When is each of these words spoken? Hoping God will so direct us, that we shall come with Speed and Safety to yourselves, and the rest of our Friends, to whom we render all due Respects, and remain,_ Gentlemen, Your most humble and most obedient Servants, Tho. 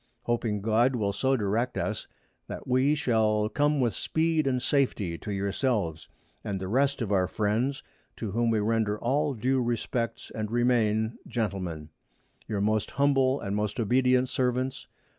Hoping 0.23 0.61
God 0.63 0.95
will 0.95 1.13
so 1.13 1.37
direct 1.37 1.77
us, 1.77 2.07
that 2.47 2.67
we 2.67 2.95
shall 2.95 3.49
come 3.49 3.79
with 3.79 3.93
Speed 3.93 4.47
and 4.47 4.59
Safety 4.59 5.15
to 5.19 5.31
yourselves, 5.31 6.09
and 6.43 6.59
the 6.59 6.67
rest 6.67 7.03
of 7.03 7.11
our 7.11 7.27
Friends, 7.27 7.83
to 8.15 8.31
whom 8.31 8.49
we 8.49 8.57
render 8.59 8.97
all 8.99 9.35
due 9.35 9.61
Respects, 9.61 10.31
and 10.33 10.49
remain,_ 10.49 11.17
Gentlemen, 11.27 11.89
Your 12.47 12.61
most 12.61 12.89
humble 12.89 13.39
and 13.41 13.55
most 13.55 13.79
obedient 13.79 14.27
Servants, 14.29 14.85
Tho. 14.85 14.89